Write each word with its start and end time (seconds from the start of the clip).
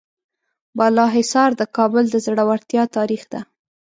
بالاحصار 0.77 1.49
د 1.59 1.61
کابل 1.77 2.03
د 2.09 2.15
زړورتیا 2.25 2.83
تاریخ 2.95 3.23
ده. 3.31 3.41